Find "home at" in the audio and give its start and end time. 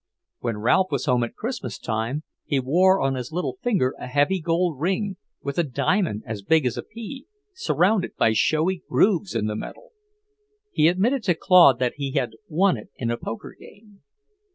1.05-1.35